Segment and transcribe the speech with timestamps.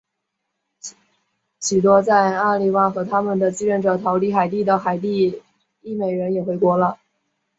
[1.59, 5.43] 许多在瓦利埃和他们的继任者逃离海地的海地
[5.83, 6.97] 裔美国人也回国了。